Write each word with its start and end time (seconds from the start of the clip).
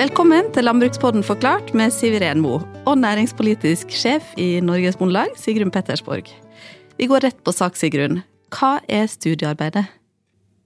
Velkommen 0.00 0.46
til 0.54 0.64
Landbrukspodden 0.64 1.20
forklart 1.20 1.74
med 1.76 1.92
Siv 1.92 2.14
Iren 2.16 2.40
Moe 2.40 2.62
og 2.88 2.94
næringspolitisk 3.02 3.90
sjef 3.92 4.30
i 4.40 4.46
Norges 4.64 4.96
Bondelag, 4.96 5.34
Sigrun 5.36 5.68
Pettersborg. 5.74 6.30
Vi 6.96 7.08
går 7.10 7.26
rett 7.26 7.42
på 7.44 7.52
sak, 7.52 7.76
Sigrun. 7.76 8.22
Hva 8.48 8.78
er 8.88 9.10
studiearbeidet? 9.12 9.82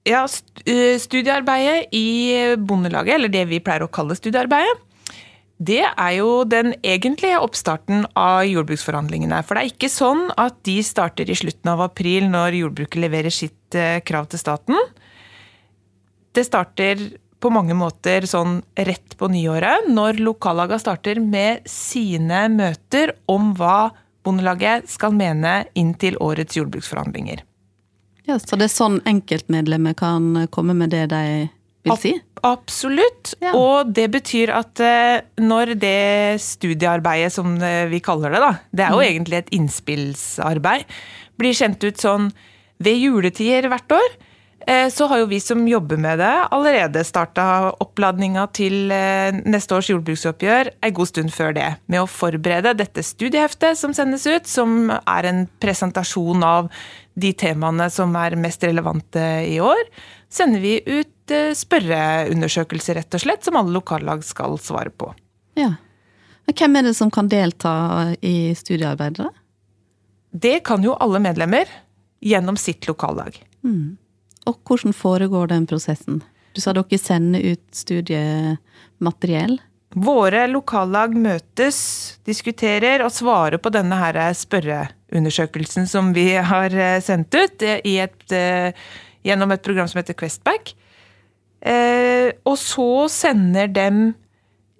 Ja, 0.06 0.20
eh, 0.22 1.00
Studiearbeidet 1.02 1.90
i 1.90 2.54
Bondelaget, 2.62 3.16
eller 3.16 3.32
det 3.34 3.42
vi 3.50 3.58
pleier 3.58 3.82
å 3.82 3.90
kalle 3.90 4.14
studiearbeidet, 4.14 4.78
det 5.58 5.82
er 5.82 6.12
jo 6.20 6.44
den 6.44 6.76
egentlige 6.86 7.42
oppstarten 7.42 8.06
av 8.14 8.44
jordbruksforhandlingene. 8.46 9.42
For 9.42 9.58
det 9.58 9.64
er 9.64 9.74
ikke 9.74 9.90
sånn 9.90 10.28
at 10.38 10.62
de 10.62 10.78
starter 10.86 11.26
i 11.26 11.34
slutten 11.34 11.74
av 11.74 11.82
april 11.82 12.30
når 12.30 12.60
jordbruket 12.60 13.02
leverer 13.02 13.34
sitt 13.34 13.74
eh, 13.74 13.98
krav 13.98 14.30
til 14.30 14.38
staten. 14.38 14.78
Det 16.34 16.46
starter 16.46 17.02
på 17.44 17.52
mange 17.52 17.76
måter 17.76 18.24
sånn 18.28 18.62
rett 18.88 19.16
på 19.20 19.28
nyåret, 19.28 19.90
når 19.92 20.22
lokallaga 20.24 20.78
starter 20.80 21.20
med 21.20 21.66
sine 21.68 22.46
møter 22.52 23.14
om 23.30 23.52
hva 23.58 23.90
Bondelaget 24.24 24.88
skal 24.88 25.12
mene 25.12 25.66
inn 25.76 25.92
til 26.00 26.16
årets 26.24 26.56
jordbruksforhandlinger. 26.56 27.42
Ja, 28.24 28.38
Så 28.40 28.56
det 28.56 28.70
er 28.70 28.72
sånn 28.72 29.02
enkeltmedlemmer 29.04 29.92
kan 29.98 30.46
komme 30.48 30.72
med 30.72 30.94
det 30.96 31.10
de 31.12 31.24
vil 31.84 31.98
si? 32.00 32.14
Absolutt. 32.44 33.34
Ja. 33.44 33.52
Og 33.56 33.92
det 33.92 34.06
betyr 34.14 34.52
at 34.56 34.80
eh, 34.80 35.20
når 35.40 35.74
det 35.80 36.40
studiearbeidet, 36.40 37.32
som 37.34 37.58
eh, 37.60 37.84
vi 37.92 38.00
kaller 38.04 38.32
det, 38.32 38.40
da, 38.40 38.52
det 38.72 38.86
er 38.86 38.96
jo 38.96 39.02
mm. 39.02 39.08
egentlig 39.10 39.40
et 39.40 39.52
innspillsarbeid, 39.58 40.94
blir 41.40 41.56
kjent 41.56 41.84
ut 41.84 42.00
sånn 42.00 42.30
ved 42.84 43.00
juletider 43.00 43.68
hvert 43.72 43.96
år, 43.96 44.16
så 44.88 45.06
har 45.10 45.20
jo 45.20 45.28
vi 45.28 45.40
som 45.44 45.66
jobber 45.68 45.98
med 46.00 46.18
det, 46.22 46.32
allerede 46.54 47.02
starta 47.04 47.44
oppladninga 47.84 48.46
til 48.56 48.92
eh, 48.94 49.34
neste 49.44 49.76
års 49.76 49.90
jordbruksoppgjør 49.90 50.70
en 50.86 50.94
god 50.96 51.10
stund 51.10 51.32
før 51.34 51.52
det. 51.56 51.66
Med 51.92 52.00
å 52.00 52.08
forberede 52.08 52.72
dette 52.78 53.04
studieheftet 53.04 53.76
som 53.76 53.92
sendes 53.96 54.24
ut, 54.24 54.48
som 54.48 54.88
er 54.94 55.28
en 55.28 55.44
presentasjon 55.60 56.44
av 56.46 56.70
de 57.14 57.32
temaene 57.36 57.90
som 57.92 58.14
er 58.18 58.38
mest 58.40 58.64
relevante 58.64 59.22
i 59.46 59.58
år. 59.62 59.82
Sender 60.32 60.62
vi 60.64 60.78
ut 60.86 61.34
eh, 61.34 61.52
spørreundersøkelser, 61.56 63.02
rett 63.02 63.18
og 63.18 63.24
slett, 63.26 63.44
som 63.44 63.58
alle 63.60 63.74
lokallag 63.76 64.24
skal 64.26 64.56
svare 64.62 64.94
på. 64.94 65.10
Ja. 65.60 65.74
Hvem 66.50 66.80
er 66.80 66.88
det 66.88 66.94
som 66.96 67.12
kan 67.12 67.28
delta 67.28 68.14
i 68.24 68.54
studiearbeidet? 68.56 69.28
Det 70.34 70.58
kan 70.66 70.82
jo 70.84 70.96
alle 70.98 71.20
medlemmer 71.22 71.68
gjennom 72.24 72.56
sitt 72.56 72.88
lokallag. 72.88 73.36
Mm. 73.64 73.96
Og 74.48 74.60
hvordan 74.66 74.92
foregår 74.96 75.52
den 75.52 75.66
prosessen? 75.68 76.22
Du 76.54 76.60
sa 76.62 76.74
dere 76.76 76.98
sender 77.00 77.42
ut 77.54 77.64
studiemateriell? 77.74 79.58
Våre 79.94 80.46
lokallag 80.50 81.12
møtes, 81.14 81.78
diskuterer 82.26 83.04
og 83.04 83.12
svarer 83.14 83.60
på 83.62 83.70
denne 83.74 83.94
her 84.00 84.18
spørreundersøkelsen 84.34 85.86
som 85.90 86.10
vi 86.16 86.32
har 86.34 86.74
eh, 86.74 86.98
sendt 87.02 87.34
ut 87.34 87.62
eh, 87.62 87.78
et, 88.02 88.24
eh, 88.34 88.74
gjennom 89.22 89.54
et 89.54 89.62
program 89.62 89.86
som 89.90 90.02
heter 90.02 90.18
Questback. 90.18 90.74
Og 91.64 92.58
så 92.60 93.06
sender 93.08 93.70
dem 93.72 94.00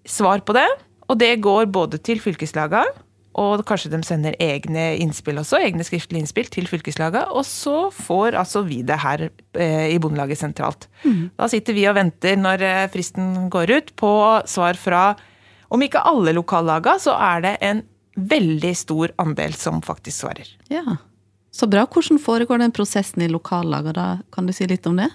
svar 0.04 0.42
på 0.44 0.52
det, 0.52 0.66
og 1.08 1.16
det 1.16 1.30
går 1.40 1.70
både 1.72 1.96
til 2.04 2.20
fylkeslagene 2.20 2.92
og 3.34 3.64
kanskje 3.66 3.90
de 3.92 4.00
sender 4.06 4.36
egne 4.42 4.92
innspill 5.02 5.40
også, 5.42 5.58
egne 5.58 5.84
skriftlige 5.86 6.22
innspill 6.22 6.50
til 6.52 6.68
fylkeslaget. 6.70 7.32
Og 7.34 7.42
så 7.48 7.88
får 7.94 8.38
altså 8.38 8.62
vi 8.66 8.82
det 8.86 9.00
her 9.02 9.26
eh, 9.26 9.88
i 9.90 9.98
Bondelaget 10.02 10.38
sentralt. 10.38 10.86
Mm. 11.02 11.32
Da 11.38 11.48
sitter 11.50 11.76
vi 11.76 11.88
og 11.90 11.96
venter 11.98 12.38
når 12.38 12.62
eh, 12.62 12.84
fristen 12.94 13.48
går 13.52 13.74
ut, 13.74 13.94
på 13.98 14.12
svar 14.50 14.78
fra 14.78 15.06
om 15.74 15.82
ikke 15.82 16.04
alle 16.06 16.34
lokallaga, 16.36 16.94
så 17.02 17.16
er 17.18 17.42
det 17.42 17.56
en 17.66 17.82
veldig 18.14 18.70
stor 18.78 19.10
andel 19.18 19.56
som 19.58 19.82
faktisk 19.82 20.22
svarer. 20.22 20.54
Ja, 20.70 21.00
Så 21.54 21.66
bra. 21.70 21.84
Hvordan 21.86 22.18
foregår 22.18 22.58
den 22.58 22.72
prosessen 22.74 23.22
i 23.22 23.28
lokallaga 23.30 23.92
da? 23.94 24.06
Kan 24.34 24.46
du 24.46 24.52
si 24.52 24.66
litt 24.66 24.86
om 24.90 24.96
det? 24.98 25.06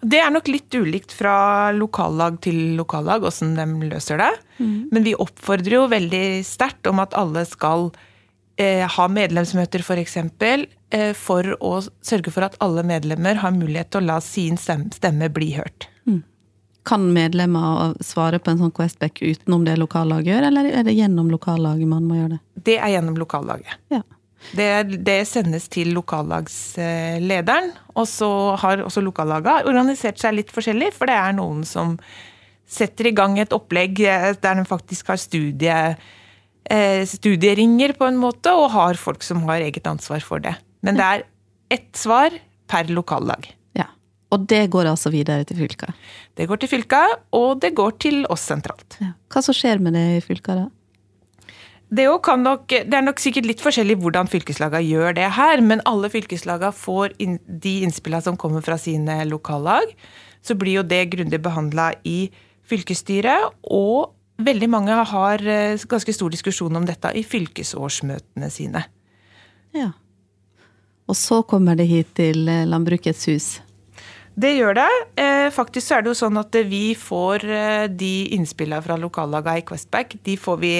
Det 0.00 0.20
er 0.20 0.30
nok 0.32 0.48
litt 0.48 0.72
ulikt 0.74 1.12
fra 1.12 1.72
lokallag 1.76 2.38
til 2.44 2.76
lokallag 2.78 3.24
åssen 3.28 3.52
de 3.58 3.66
løser 3.90 4.20
det. 4.20 4.30
Mm. 4.58 4.88
Men 4.92 5.04
vi 5.04 5.16
oppfordrer 5.18 5.76
jo 5.76 5.88
veldig 5.92 6.24
sterkt 6.46 6.88
om 6.88 7.02
at 7.02 7.16
alle 7.18 7.44
skal 7.48 7.90
eh, 8.60 8.86
ha 8.88 9.08
medlemsmøter, 9.12 9.84
f.eks. 9.84 9.90
For, 9.90 10.00
eksempel, 10.00 10.66
eh, 10.94 11.12
for 11.16 11.52
å 11.60 11.74
sørge 11.84 12.32
for 12.32 12.48
at 12.48 12.56
alle 12.64 12.84
medlemmer 12.86 13.42
har 13.42 13.56
mulighet 13.56 13.92
til 13.92 14.02
å 14.02 14.08
la 14.14 14.20
sin 14.24 14.56
stemme 14.60 15.28
bli 15.32 15.52
hørt. 15.58 15.90
Mm. 16.08 16.22
Kan 16.88 17.10
medlemmer 17.12 17.92
svare 18.04 18.40
på 18.40 18.54
en 18.54 18.62
sånn 18.62 18.72
Questback 18.76 19.20
utenom 19.20 19.66
det 19.68 19.76
lokallaget 19.82 20.32
gjør, 20.32 20.48
eller 20.48 20.70
er 20.72 20.88
det 20.88 20.96
gjennom 20.96 21.28
lokallaget 21.32 21.90
man 21.90 22.08
må 22.08 22.22
gjøre 22.22 22.38
det? 22.38 22.42
Det 22.70 22.78
er 22.80 22.96
gjennom 22.96 23.20
lokallaget. 23.20 23.76
Ja. 23.92 24.00
Det, 24.56 24.98
det, 25.04 25.18
sendes 25.28 25.68
til 25.70 25.92
lokallagslederen. 25.94 27.70
Og 27.94 28.08
så 28.08 28.30
har 28.60 28.82
også 28.82 29.02
lokallaget 29.04 29.68
organisert 29.68 30.20
seg 30.20 30.38
litt 30.38 30.52
forskjellig, 30.54 30.90
for 30.96 31.10
det 31.10 31.18
er 31.18 31.36
noen 31.36 31.62
som 31.68 31.96
setter 32.70 33.10
i 33.10 33.14
gang 33.16 33.36
et 33.42 33.54
opplegg 33.54 34.00
eh, 34.06 34.30
der 34.40 34.60
de 34.60 34.66
faktisk 34.68 35.10
har 35.12 35.20
studie, 35.20 35.78
eh, 36.70 37.02
studieringer, 37.06 37.94
på 37.98 38.08
en 38.08 38.18
måte, 38.20 38.52
og 38.54 38.70
har 38.74 39.00
folk 39.00 39.26
som 39.26 39.42
har 39.50 39.64
eget 39.66 39.86
ansvar 39.90 40.22
for 40.24 40.42
det. 40.42 40.54
Men 40.86 40.98
det 40.98 41.06
er 41.06 41.24
ett 41.70 41.90
svar 41.98 42.34
per 42.70 42.90
lokallag. 42.90 43.50
Ja, 43.76 43.90
Og 44.30 44.46
det 44.46 44.70
går 44.70 44.86
altså 44.86 45.10
videre 45.10 45.44
til 45.44 45.58
fylka? 45.58 45.92
Det 46.38 46.46
går 46.48 46.62
til 46.62 46.70
fylka, 46.70 47.02
og 47.34 47.60
det 47.60 47.74
går 47.74 47.98
til 47.98 48.22
oss 48.30 48.46
sentralt. 48.46 48.96
Ja. 49.02 49.12
Hva 49.30 49.42
så 49.42 49.54
skjer 49.54 49.82
med 49.82 49.98
det 49.98 50.06
i 50.16 50.22
fylka 50.24 50.54
da? 50.54 50.68
Det, 51.90 52.06
nok, 52.38 52.68
det, 52.70 52.94
er 52.94 53.02
nok 53.02 53.18
sikkert 53.18 53.48
litt 53.50 53.62
forskjellig 53.64 53.96
hvordan 53.98 54.28
fylkeslagene 54.30 54.86
gjør 54.86 55.16
det 55.16 55.26
her, 55.34 55.58
men 55.58 55.82
alle 55.90 56.10
fylkeslagene 56.12 56.70
får 56.70 57.16
inn, 57.18 57.40
de 57.46 57.80
innspillene 57.82 58.22
som 58.22 58.38
kommer 58.38 58.62
fra 58.62 58.76
sine 58.78 59.16
lokallag. 59.26 59.90
Så 60.38 60.54
blir 60.54 60.78
jo 60.78 60.84
det 60.86 61.08
grundig 61.10 61.40
behandla 61.42 61.90
i 62.06 62.30
fylkesstyret, 62.70 63.56
og 63.66 64.12
veldig 64.44 64.68
mange 64.70 64.94
har 65.12 65.42
eh, 65.42 65.82
ganske 65.90 66.14
stor 66.14 66.30
diskusjon 66.30 66.78
om 66.78 66.86
dette 66.86 67.10
i 67.18 67.24
fylkesårsmøtene 67.26 68.50
sine. 68.54 68.84
Ja. 69.74 69.90
Og 71.10 71.18
så 71.18 71.40
kommer 71.42 71.74
det 71.74 71.88
hit 71.90 72.14
til 72.20 72.46
eh, 72.46 72.68
Landbrukets 72.70 73.26
hus. 73.32 73.48
Det 74.40 74.52
gjør 74.54 74.78
det. 74.78 74.90
Eh, 75.20 75.48
faktisk 75.52 75.88
så 75.88 75.98
er 75.98 76.06
det 76.06 76.12
jo 76.12 76.20
sånn 76.22 76.38
at 76.38 76.54
vi 76.70 76.94
får 76.94 77.44
de 77.98 78.14
innspillene 78.38 78.86
fra 78.86 78.94
lokallagene 78.94 79.58
i 79.64 79.66
Questback, 79.66 80.14
de 80.24 80.38
får 80.38 80.62
vi 80.62 80.74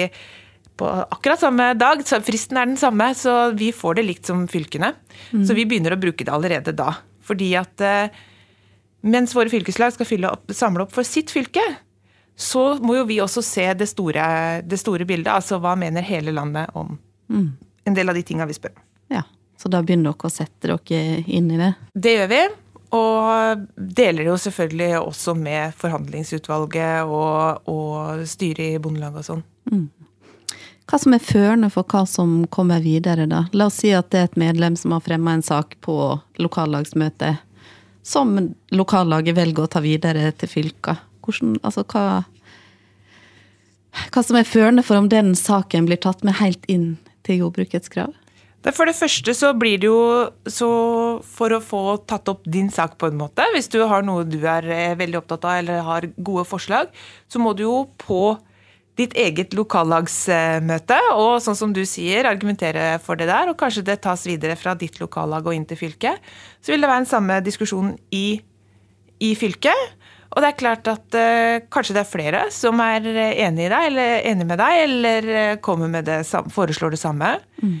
på 0.81 0.89
akkurat 0.89 1.39
samme 1.39 1.73
dag. 1.77 2.01
så 2.07 2.21
Fristen 2.25 2.57
er 2.57 2.65
den 2.65 2.77
samme, 2.77 3.11
så 3.15 3.51
vi 3.57 3.69
får 3.75 3.99
det 3.99 4.07
likt 4.07 4.29
som 4.29 4.47
fylkene. 4.49 4.93
Mm. 5.29 5.45
Så 5.45 5.53
vi 5.57 5.67
begynner 5.69 5.93
å 5.93 6.01
bruke 6.01 6.25
det 6.25 6.33
allerede 6.33 6.73
da. 6.73 6.95
Fordi 7.25 7.51
at 7.59 7.83
eh, 7.85 8.21
mens 9.05 9.35
våre 9.37 9.51
fylkeslag 9.53 9.93
skal 9.93 10.25
opp, 10.31 10.49
samle 10.57 10.87
opp 10.87 10.95
for 10.95 11.05
sitt 11.07 11.33
fylke, 11.33 11.63
så 12.35 12.63
må 12.81 12.97
jo 12.97 13.05
vi 13.09 13.19
også 13.21 13.43
se 13.45 13.67
det 13.77 13.91
store, 13.91 14.25
det 14.65 14.81
store 14.81 15.05
bildet. 15.05 15.29
Altså 15.35 15.61
hva 15.61 15.75
mener 15.77 16.05
hele 16.05 16.33
landet 16.33 16.73
om 16.73 16.95
mm. 17.29 17.47
en 17.85 17.97
del 17.97 18.09
av 18.09 18.17
de 18.17 18.25
tinga 18.25 18.49
vi 18.49 18.57
spør 18.57 18.73
om. 18.73 18.83
Ja, 19.19 19.23
Så 19.61 19.69
da 19.69 19.83
begynner 19.85 20.15
dere 20.15 20.31
å 20.31 20.33
sette 20.33 20.73
dere 20.73 21.21
inn 21.29 21.53
i 21.53 21.61
det? 21.61 21.73
Det 21.93 22.17
gjør 22.17 22.33
vi. 22.33 22.43
Og 22.97 23.67
deler 24.01 24.31
jo 24.33 24.33
selvfølgelig 24.41 24.95
også 24.99 25.37
med 25.37 25.77
forhandlingsutvalget 25.79 27.05
og, 27.07 27.69
og 27.71 28.25
styret 28.27 28.79
i 28.79 28.81
Bondelaget 28.81 29.21
og 29.21 29.29
sånn. 29.29 29.43
Mm 29.69 29.89
hva 30.89 30.99
som 30.99 31.13
er 31.15 31.23
førende 31.23 31.69
for 31.71 31.87
hva 31.87 32.03
som 32.09 32.41
kommer 32.51 32.81
videre, 32.83 33.27
da. 33.29 33.45
La 33.55 33.69
oss 33.69 33.79
si 33.83 33.93
at 33.95 34.09
det 34.11 34.19
er 34.19 34.29
et 34.29 34.41
medlem 34.41 34.75
som 34.79 34.95
har 34.95 35.03
fremma 35.05 35.37
en 35.37 35.45
sak 35.45 35.77
på 35.85 35.95
lokallagsmøte, 36.41 37.35
som 38.03 38.33
lokallaget 38.73 39.37
velger 39.37 39.67
å 39.67 39.71
ta 39.71 39.81
videre 39.83 40.31
til 40.35 40.51
fylka. 40.51 40.97
Hvordan, 41.21 41.57
altså 41.63 41.85
hva 41.85 42.23
Hva 43.91 44.21
som 44.23 44.37
er 44.39 44.47
førende 44.47 44.85
for 44.87 44.95
om 44.95 45.09
den 45.11 45.33
saken 45.35 45.85
blir 45.85 45.99
tatt 45.99 46.23
med 46.23 46.39
helt 46.39 46.63
inn 46.71 46.95
til 47.27 47.43
jordbrukets 47.43 47.91
krav? 47.91 48.13
For 48.69 48.85
det 48.85 48.93
første 48.93 49.33
så 49.33 49.49
blir 49.57 49.79
det 49.81 49.89
jo 49.89 50.29
så 50.45 50.69
For 51.25 51.55
å 51.55 51.63
få 51.65 51.81
tatt 52.05 52.29
opp 52.29 52.45
din 52.45 52.69
sak 52.69 52.97
på 53.01 53.09
en 53.09 53.17
måte, 53.17 53.45
hvis 53.55 53.71
du 53.73 53.81
har 53.89 54.05
noe 54.05 54.23
du 54.23 54.39
er 54.45 54.67
eh, 54.69 54.97
veldig 54.97 55.17
opptatt 55.23 55.47
av 55.49 55.57
eller 55.59 55.81
har 55.87 56.07
gode 56.17 56.45
forslag, 56.45 56.91
så 57.27 57.41
må 57.41 57.55
du 57.57 57.65
jo 57.65 57.77
på 58.01 58.37
ditt 58.99 59.13
eget 59.17 59.55
lokallagsmøte, 59.55 60.97
og 61.15 61.39
sånn 61.43 61.57
som 61.57 61.73
du 61.75 61.81
sier, 61.87 62.27
argumentere 62.27 62.97
for 63.03 63.19
det 63.19 63.29
der, 63.31 63.51
og 63.51 63.59
kanskje 63.59 63.85
det 63.87 64.01
tas 64.03 64.25
videre 64.27 64.57
fra 64.59 64.75
ditt 64.77 64.99
lokallag 65.01 65.47
og 65.47 65.55
inn 65.55 65.67
til 65.69 65.79
fylket. 65.79 66.19
Så 66.61 66.73
vil 66.73 66.83
det 66.83 66.91
være 66.91 67.05
en 67.05 67.11
samme 67.13 67.39
diskusjon 67.45 67.93
i, 68.15 68.41
i 69.23 69.31
fylket. 69.39 69.95
Og 70.31 70.43
det 70.43 70.51
er 70.51 70.59
klart 70.59 70.87
at 70.87 71.15
uh, 71.19 71.63
kanskje 71.71 71.95
det 71.97 72.03
er 72.05 72.07
flere 72.07 72.41
som 72.55 72.79
er 72.83 73.07
enig, 73.11 73.65
i 73.67 73.71
deg, 73.71 73.87
eller 73.89 74.27
enig 74.31 74.47
med 74.47 74.61
deg, 74.61 74.81
eller 74.85 75.31
uh, 75.31 75.55
kommer 75.63 75.91
med 75.91 76.07
det, 76.07 76.21
samme, 76.27 76.51
foreslår 76.53 76.95
det 76.95 77.01
samme. 77.01 77.33
Mm. 77.59 77.79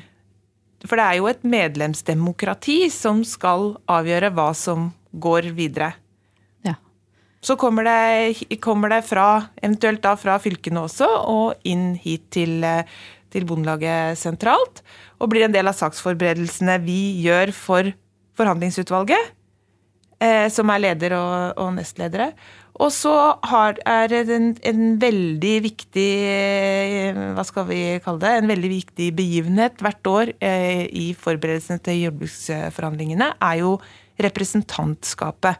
For 0.83 0.97
det 0.97 1.05
er 1.05 1.19
jo 1.19 1.29
et 1.29 1.45
medlemsdemokrati 1.47 2.79
som 2.91 3.21
skal 3.27 3.75
avgjøre 3.91 4.33
hva 4.35 4.49
som 4.57 4.89
går 5.11 5.51
videre. 5.55 5.93
Så 7.41 7.57
kommer 7.57 7.87
det, 7.87 8.59
kommer 8.61 8.91
det 8.93 9.01
fra, 9.07 9.47
eventuelt 9.61 10.03
da 10.03 10.13
fra 10.19 10.37
fylkene 10.41 10.85
også, 10.85 11.07
og 11.31 11.65
inn 11.65 11.95
hit 11.97 12.27
til, 12.35 12.63
eh, 12.63 12.85
til 13.33 13.47
Bondelaget 13.49 14.19
sentralt. 14.21 14.83
Og 15.19 15.31
blir 15.33 15.47
en 15.47 15.53
del 15.55 15.69
av 15.69 15.77
saksforberedelsene 15.77 16.77
vi 16.85 17.01
gjør 17.25 17.53
for 17.57 17.91
forhandlingsutvalget, 18.37 19.33
eh, 20.21 20.47
som 20.53 20.69
er 20.69 20.83
leder 20.85 21.17
og, 21.17 21.57
og 21.57 21.73
nestledere. 21.79 22.31
Og 22.81 22.89
så 22.93 23.13
har, 23.45 23.77
er 23.85 24.07
det 24.09 24.21
en, 24.31 24.51
en, 24.65 24.83
veldig 25.01 25.55
viktig 25.65 26.07
eh, 26.23 27.19
Hva 27.35 27.43
skal 27.45 27.67
vi 27.67 27.81
kalle 28.01 28.23
det? 28.23 28.31
En 28.39 28.49
veldig 28.49 28.71
viktig 28.71 29.09
begivenhet 29.17 29.81
hvert 29.83 30.09
år 30.09 30.31
eh, 30.39 30.87
i 30.87 31.11
forberedelsene 31.17 31.81
til 31.83 32.05
jordbruksforhandlingene, 32.07 33.33
er 33.37 33.59
jo 33.61 33.75
representantskapet. 34.21 35.59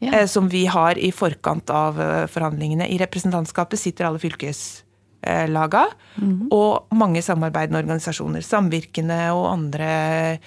Ja. 0.00 0.14
Eh, 0.20 0.26
som 0.26 0.48
vi 0.48 0.64
har 0.66 0.98
i 0.98 1.10
forkant 1.12 1.70
av 1.70 2.00
eh, 2.00 2.26
forhandlingene. 2.26 2.88
I 2.88 2.98
representantskapet 3.02 3.80
sitter 3.80 4.08
alle 4.08 4.18
fylkeslaga 4.18 5.86
mm 6.14 6.30
-hmm. 6.30 6.48
og 6.50 6.96
mange 6.96 7.22
samarbeidende 7.22 7.78
organisasjoner. 7.78 8.40
Samvirkene 8.40 9.32
og 9.32 9.52
andre 9.52 10.38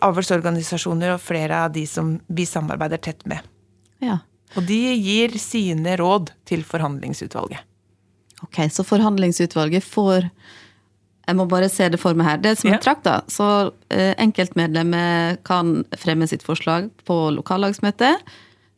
avlsorganisasjoner 0.00 1.14
og 1.14 1.20
flere 1.20 1.64
av 1.64 1.72
de 1.72 1.86
som 1.86 2.20
vi 2.26 2.46
samarbeider 2.46 2.96
tett 3.02 3.26
med. 3.26 3.40
Ja. 3.98 4.18
Og 4.56 4.66
de 4.68 4.94
gir 4.94 5.38
sine 5.38 5.96
råd 5.96 6.32
til 6.48 6.64
forhandlingsutvalget. 6.64 7.60
Ok, 8.42 8.68
Så 8.70 8.84
forhandlingsutvalget 8.84 9.84
får 9.84 10.30
Jeg 11.26 11.36
må 11.36 11.46
bare 11.46 11.68
se 11.68 11.88
det 11.88 12.00
for 12.00 12.14
meg 12.18 12.26
her. 12.26 12.38
Det 12.42 12.58
som 12.58 12.70
er 12.70 12.74
ja. 12.74 12.80
trakk, 12.82 13.04
da. 13.04 13.20
Så 13.30 13.72
eh, 13.94 14.10
enkeltmedlemmer 14.18 15.36
kan 15.46 15.84
fremme 15.96 16.26
sitt 16.26 16.42
forslag 16.42 16.90
på 17.06 17.30
lokallagsmøte. 17.30 18.16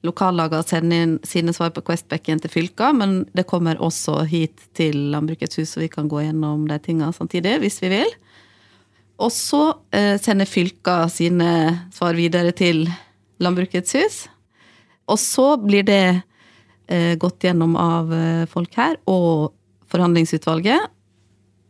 Lokallagene 0.04 0.66
sender 0.68 1.14
sine 1.26 1.54
svar 1.56 1.70
på 1.72 1.82
Questbacken 1.86 2.42
til 2.42 2.52
fylka, 2.52 2.90
men 2.92 3.22
det 3.32 3.46
kommer 3.48 3.80
også 3.80 4.20
hit 4.28 4.66
til 4.76 4.98
Landbrukets 5.14 5.56
hus, 5.56 5.72
så 5.72 5.80
vi 5.80 5.88
kan 5.88 6.10
gå 6.12 6.20
gjennom 6.26 6.66
de 6.68 6.78
tingene 6.84 7.12
samtidig, 7.16 7.56
hvis 7.62 7.80
vi 7.80 7.92
vil. 7.94 8.12
Og 9.22 9.32
så 9.32 9.62
eh, 9.94 10.18
sender 10.20 10.50
fylka 10.50 11.04
sine 11.12 11.50
svar 11.94 12.18
videre 12.18 12.52
til 12.56 12.84
Landbrukets 13.40 13.96
hus. 13.96 14.18
Og 15.08 15.20
så 15.20 15.54
blir 15.60 15.86
det 15.86 16.20
eh, 16.88 17.14
gått 17.20 17.46
gjennom 17.46 17.76
av 17.80 18.12
eh, 18.12 18.44
folk 18.50 18.74
her 18.76 18.98
og 19.10 19.54
forhandlingsutvalget. 19.92 20.90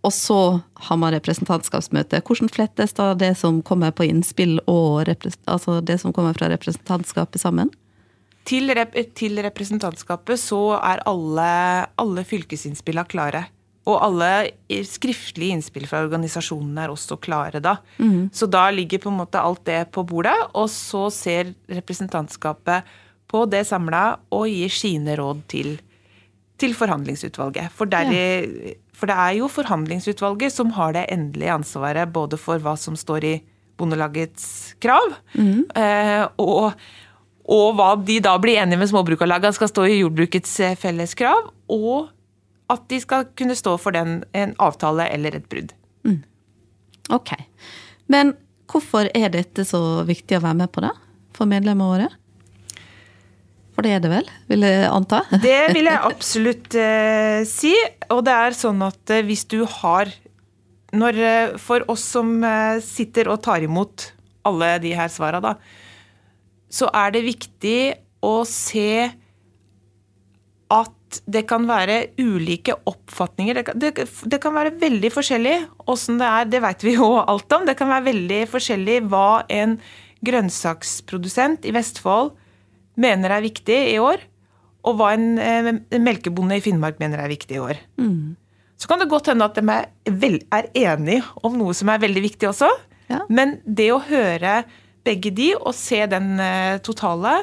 Og 0.05 0.13
så 0.13 0.41
har 0.89 0.99
man 1.01 1.15
representantskapsmøte. 1.15 2.21
Hvordan 2.27 2.51
flettes 2.53 2.93
da 2.97 3.13
det 3.17 3.35
som 3.41 3.63
kommer 3.65 3.95
på 3.95 4.09
innspill 4.09 4.59
og 4.69 5.09
altså 5.09 5.79
det 5.81 6.01
som 6.03 6.13
kommer 6.13 6.37
fra 6.37 6.51
representantskapet 6.53 7.41
sammen? 7.41 7.73
Til, 8.45 8.69
rep 8.77 8.97
til 9.17 9.41
representantskapet 9.41 10.41
så 10.41 10.61
er 10.77 11.03
alle, 11.09 11.51
alle 12.01 12.25
fylkesinnspillene 12.29 13.09
klare. 13.09 13.47
Og 13.85 14.01
alle 14.01 14.29
skriftlige 14.89 15.59
innspill 15.59 15.85
fra 15.89 16.01
organisasjonene 16.07 16.87
er 16.87 16.93
også 16.93 17.19
klare 17.21 17.61
da. 17.65 17.77
Mm. 18.01 18.31
Så 18.33 18.49
da 18.49 18.67
ligger 18.73 19.03
på 19.03 19.11
en 19.13 19.19
måte 19.21 19.41
alt 19.41 19.65
det 19.69 19.83
på 19.93 20.07
bordet, 20.09 20.37
og 20.57 20.71
så 20.73 21.11
ser 21.13 21.53
representantskapet 21.69 22.89
på 23.29 23.45
det 23.51 23.65
samla 23.69 24.05
og 24.33 24.47
gir 24.49 24.73
sine 24.73 25.17
råd 25.21 25.43
til, 25.53 25.75
til 26.61 26.77
forhandlingsutvalget. 26.77 27.73
For, 27.77 27.91
der, 27.91 28.13
ja. 28.13 28.75
for, 28.97 29.11
det 29.11 29.19
er 29.27 29.37
jo 29.41 29.51
forhandlingsutvalget 29.53 30.55
som 30.55 30.73
har 30.79 30.97
det 30.97 31.09
endelige 31.13 31.53
ansvaret 31.53 32.13
både 32.15 32.41
for 32.41 32.63
hva 32.65 32.77
som 32.81 32.97
står 32.97 33.29
i 33.29 33.35
Bondelagets 33.75 34.77
krav, 34.79 35.17
mm. 35.35 35.65
og, 36.39 36.77
og, 37.45 37.75
hva 37.77 37.91
de 38.01 38.19
da 38.25 38.35
blir 38.41 38.61
enige 38.63 38.81
med 38.81 38.91
småbrukarlagene 38.91 39.57
skal 39.57 39.71
stå 39.71 39.87
i 39.91 39.99
jordbrukets 40.01 40.53
eh, 40.65 40.77
felleskrav, 40.81 41.51
og 41.73 42.11
at 42.73 42.87
de 42.89 43.01
skal 43.03 43.29
kunne 43.37 43.57
stå 43.59 43.77
for 43.81 43.93
den, 43.97 44.23
en 44.33 44.55
avtale 44.63 45.07
eller 45.13 45.37
et 45.37 45.49
brudd. 45.53 45.75
Mm. 46.09 46.23
Ok. 47.13 47.35
Men 48.09 48.33
hvorfor 48.73 49.11
er 49.13 49.33
dette 49.35 49.67
så 49.69 49.81
viktig 50.09 50.39
å 50.39 50.45
være 50.45 50.63
med 50.65 50.73
på 50.73 50.85
da? 50.85 50.95
for 51.35 51.51
medlemmene 51.51 51.91
våre? 51.91 52.11
For 53.75 53.83
det 53.83 53.97
er 53.97 54.03
det 54.05 54.11
vel, 54.13 54.29
vil 54.51 54.67
jeg 54.69 54.87
anta? 54.87 55.25
Det 55.43 55.75
vil 55.75 55.91
jeg 55.91 56.03
absolutt 56.13 56.77
eh, 56.79 57.41
si. 57.49 57.75
Og 58.15 58.23
det 58.27 58.37
er 58.47 58.57
sånn 58.57 58.85
at 58.87 59.15
eh, 59.15 59.25
hvis 59.27 59.47
du 59.51 59.65
har 59.81 60.13
når, 60.95 61.17
eh, 61.19 61.55
For 61.59 61.83
oss 61.91 62.05
som 62.15 62.37
eh, 62.47 62.79
sitter 62.85 63.33
og 63.33 63.43
tar 63.43 63.67
imot 63.67 64.13
alle 64.47 64.77
de 64.79 64.93
her 64.95 65.11
svara, 65.11 65.41
da, 65.43 65.57
så 66.75 66.91
er 66.91 67.15
det 67.15 67.27
viktig 67.27 67.79
å 68.25 68.37
se 68.49 69.13
at 70.75 71.21
det 71.31 71.45
kan 71.47 71.67
være 71.69 72.01
ulike 72.19 72.75
oppfatninger. 72.91 73.61
Det 73.61 73.65
kan, 73.69 73.79
det, 73.79 73.91
det 74.33 74.41
kan 74.43 74.55
være 74.57 74.75
veldig 74.81 75.11
forskjellig 75.15 75.57
åssen 75.91 76.19
det 76.19 76.31
er. 76.31 76.49
Det 76.51 76.63
vet 76.65 76.87
vi 76.87 76.97
jo 76.97 77.11
alt 77.21 77.53
om. 77.55 77.67
Det 77.69 77.77
kan 77.79 77.93
være 77.93 78.09
veldig 78.09 78.41
forskjellig 78.51 79.03
hva 79.13 79.45
en 79.53 79.77
grønnsaksprodusent 80.25 81.69
i 81.69 81.75
Vestfold 81.77 82.33
mener 83.01 83.37
er 83.37 83.45
viktig 83.45 83.77
i 83.93 83.99
år, 84.03 84.23
og 84.87 84.99
hva 84.99 85.13
en, 85.17 85.35
eh, 85.43 85.69
en 85.75 86.05
melkebonde 86.05 86.57
i 86.59 86.63
Finnmark 86.65 87.01
mener 87.03 87.21
er 87.23 87.31
viktig 87.33 87.59
i 87.59 87.63
år. 87.63 87.81
Mm. 87.99 88.37
Så 88.79 88.89
kan 88.91 89.01
det 89.01 89.11
godt 89.11 89.31
hende 89.31 89.47
at 89.47 89.59
de 89.59 89.65
er, 89.71 89.89
vel, 90.11 90.41
er 90.53 90.71
enige 90.75 91.23
om 91.43 91.57
noe 91.59 91.75
som 91.77 91.91
er 91.91 92.03
veldig 92.03 92.23
viktig 92.25 92.49
også. 92.51 92.71
Ja. 93.11 93.23
Men 93.29 93.59
det 93.67 93.91
å 93.95 94.03
høre 94.03 94.63
begge 95.05 95.33
de 95.37 95.53
og 95.57 95.75
se 95.77 96.03
den 96.11 96.39
uh, 96.41 96.77
totale, 96.85 97.43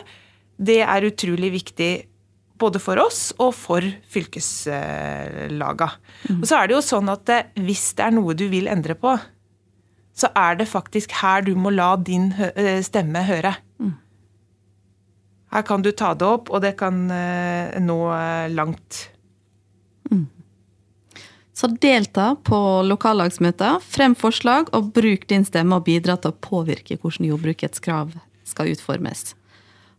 det 0.62 0.82
er 0.84 1.08
utrolig 1.10 1.52
viktig 1.56 1.92
både 2.62 2.82
for 2.82 3.02
oss 3.02 3.32
og 3.42 3.56
for 3.58 3.86
fylkeslaga. 4.14 5.88
Mm. 6.30 6.42
Og 6.42 6.46
så 6.46 6.60
er 6.60 6.70
det 6.70 6.76
jo 6.76 6.84
sånn 6.86 7.10
at 7.10 7.32
eh, 7.34 7.48
hvis 7.66 7.88
det 7.98 8.06
er 8.06 8.14
noe 8.14 8.36
du 8.38 8.46
vil 8.52 8.70
endre 8.70 8.94
på, 8.94 9.16
så 10.14 10.30
er 10.38 10.60
det 10.60 10.70
faktisk 10.70 11.16
her 11.22 11.42
du 11.48 11.56
må 11.58 11.72
la 11.74 11.96
din 11.98 12.30
stemme 12.86 13.24
høre. 13.26 13.56
Mm. 13.82 13.96
Her 15.52 15.66
kan 15.68 15.84
du 15.84 15.92
ta 15.92 16.14
det 16.16 16.28
opp, 16.28 16.52
og 16.52 16.64
det 16.64 16.76
kan 16.80 17.04
eh, 17.12 17.76
nå 17.84 17.98
eh, 18.16 18.48
langt. 18.54 19.08
Mm. 20.12 20.28
Så 21.62 21.68
delta 21.78 22.32
på 22.42 22.58
lokallagsmøter, 22.90 23.84
frem 23.86 24.16
forslag 24.18 24.72
og 24.74 24.88
bruk 24.96 25.28
din 25.30 25.44
stemme 25.46 25.78
og 25.78 25.84
bidra 25.86 26.16
til 26.18 26.32
å 26.32 26.38
påvirke 26.42 26.96
hvordan 26.98 27.28
jordbrukets 27.28 27.84
krav 27.86 28.16
skal 28.50 28.72
utformes. 28.72 29.36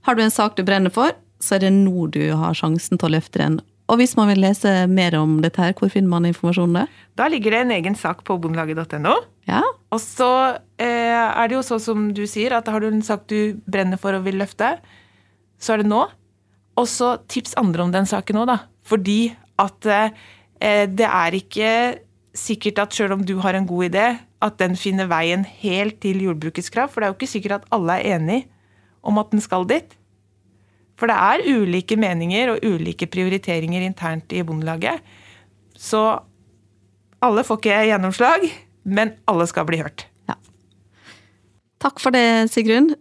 Har 0.03 0.19
du 0.19 0.25
en 0.25 0.35
sak 0.35 0.57
du 0.59 0.65
brenner 0.67 0.91
for, 0.91 1.15
så 1.39 1.55
er 1.55 1.63
det 1.63 1.71
nå 1.77 2.09
du 2.11 2.25
har 2.41 2.59
sjansen 2.59 2.99
til 2.99 3.07
å 3.07 3.13
løfte 3.15 3.45
den. 3.45 3.61
Og 3.87 4.01
hvis 4.01 4.17
man 4.19 4.33
vil 4.33 4.43
lese 4.43 4.73
mer 4.91 5.15
om 5.21 5.39
dette, 5.45 5.63
her, 5.63 5.77
hvor 5.79 5.93
finner 5.93 6.11
man 6.11 6.27
informasjonen 6.27 6.81
der? 6.81 6.99
Da 7.21 7.31
ligger 7.31 7.55
det 7.55 7.63
en 7.63 7.77
egen 7.79 8.01
sak 8.01 8.27
på 8.27 8.41
bondelaget.no. 8.43 9.15
Ja. 9.47 9.63
Og 9.95 10.03
så 10.03 10.33
eh, 10.83 11.15
er 11.15 11.47
det 11.47 11.61
jo 11.61 11.65
sånn 11.71 11.87
som 11.87 12.11
du 12.17 12.25
sier, 12.27 12.59
at 12.59 12.75
har 12.75 12.83
du 12.83 12.91
en 12.91 13.07
sak 13.07 13.29
du 13.31 13.55
brenner 13.71 14.03
for 14.03 14.19
og 14.19 14.27
vil 14.27 14.43
løfte, 14.43 14.75
så 15.63 15.77
er 15.77 15.85
det 15.85 15.91
nå. 15.95 16.03
Og 16.75 16.91
så 16.91 17.15
tips 17.31 17.55
andre 17.61 17.87
om 17.87 17.95
den 17.95 18.11
saken 18.11 18.43
òg, 18.43 18.51
da. 18.51 18.63
Fordi 18.83 19.21
at 19.63 19.87
eh, 19.87 20.23
det 20.63 21.09
er 21.09 21.35
ikke 21.35 21.71
sikkert 22.39 22.79
at 22.79 22.95
sjøl 22.95 23.17
om 23.17 23.25
du 23.27 23.35
har 23.43 23.57
en 23.59 23.67
god 23.67 23.91
idé, 23.91 24.05
at 24.43 24.59
den 24.61 24.77
finner 24.79 25.09
veien 25.11 25.43
helt 25.63 25.99
til 26.03 26.23
jordbrukets 26.23 26.71
krav. 26.73 26.91
For 26.93 27.03
det 27.03 27.09
er 27.09 27.13
jo 27.13 27.19
ikke 27.19 27.35
sikkert 27.35 27.57
at 27.61 27.69
alle 27.75 27.99
er 27.99 28.17
enig 28.17 28.39
om 29.03 29.19
at 29.19 29.33
den 29.35 29.43
skal 29.43 29.67
dit. 29.69 29.97
For 30.99 31.11
det 31.11 31.17
er 31.19 31.47
ulike 31.51 31.97
meninger 31.99 32.53
og 32.53 32.63
ulike 32.63 33.09
prioriteringer 33.11 33.83
internt 33.83 34.33
i 34.33 34.45
Bondelaget. 34.47 35.03
Så 35.75 36.03
alle 37.23 37.45
får 37.47 37.59
ikke 37.59 37.81
gjennomslag, 37.91 38.47
men 38.85 39.15
alle 39.31 39.47
skal 39.51 39.67
bli 39.67 39.81
hørt. 39.83 40.07
Ja. 40.31 40.39
Takk 41.83 42.03
for 42.03 42.15
det, 42.15 42.51
Sigrun. 42.55 42.93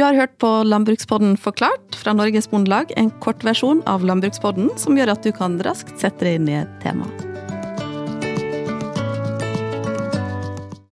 Du 0.00 0.04
har 0.04 0.16
hørt 0.16 0.38
på 0.40 0.48
Landbrukspodden 0.64 1.34
forklart 1.36 1.96
fra 2.00 2.14
Norges 2.16 2.46
Bondelag, 2.48 2.88
en 2.96 3.10
kort 3.20 3.44
versjon 3.44 3.82
av 3.84 4.00
Landbrukspodden 4.08 4.72
som 4.80 4.96
gjør 4.96 5.12
at 5.12 5.28
du 5.28 5.28
kan 5.36 5.60
raskt 5.60 5.92
sette 6.00 6.24
deg 6.24 6.40
inn 6.40 6.48
i 6.48 6.62
et 6.62 6.78
tema. 6.80 7.04